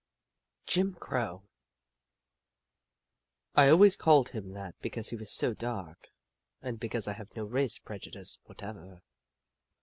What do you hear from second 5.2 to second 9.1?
so dark and because I have no race prejudice whatever.